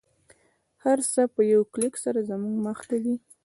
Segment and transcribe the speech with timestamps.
[0.83, 3.15] هر څه په یوه کلیک سره زموږ مخته دی